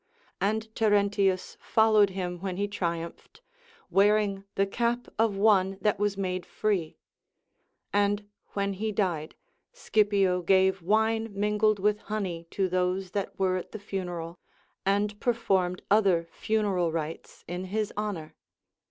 [0.39, 3.41] And Terentius followed him when he triumphed,
[3.91, 6.97] wearing the cap of one that was made free;
[7.93, 9.35] and when he died,
[9.73, 14.39] Scipio gave wine mingled with honey to those that were at the funeral,
[14.87, 18.33] and performed other funeral rites in his' honor.